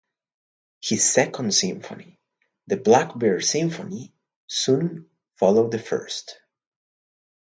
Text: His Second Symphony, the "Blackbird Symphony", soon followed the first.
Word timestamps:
His 0.81 1.07
Second 1.07 1.53
Symphony, 1.53 2.17
the 2.65 2.75
"Blackbird 2.77 3.45
Symphony", 3.45 4.11
soon 4.47 5.07
followed 5.35 5.69
the 5.71 5.77
first. 5.77 6.39